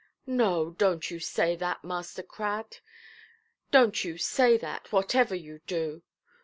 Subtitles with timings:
[0.25, 2.77] "No, donʼt you say that, Master Crad;
[3.71, 6.01] donʼt you say that, whatever you do.